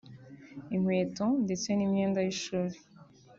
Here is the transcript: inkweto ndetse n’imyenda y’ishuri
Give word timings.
inkweto 0.75 1.25
ndetse 1.45 1.67
n’imyenda 1.73 2.19
y’ishuri 2.25 2.77